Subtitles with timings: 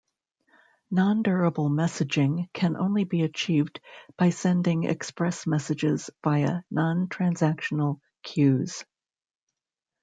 [0.89, 3.79] Non-durable messaging can only be achieved
[4.17, 8.83] by sending express messages via non-transactional queues.